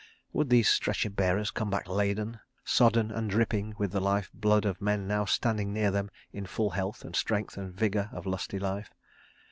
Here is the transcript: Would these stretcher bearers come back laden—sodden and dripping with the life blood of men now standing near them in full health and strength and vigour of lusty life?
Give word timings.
Would 0.33 0.49
these 0.49 0.67
stretcher 0.67 1.11
bearers 1.11 1.51
come 1.51 1.69
back 1.69 1.87
laden—sodden 1.87 3.11
and 3.11 3.29
dripping 3.29 3.75
with 3.77 3.91
the 3.91 3.99
life 3.99 4.31
blood 4.33 4.65
of 4.65 4.81
men 4.81 5.05
now 5.07 5.25
standing 5.25 5.73
near 5.73 5.91
them 5.91 6.09
in 6.33 6.47
full 6.47 6.71
health 6.71 7.05
and 7.05 7.15
strength 7.15 7.55
and 7.55 7.71
vigour 7.71 8.09
of 8.11 8.25
lusty 8.25 8.57
life? 8.57 8.89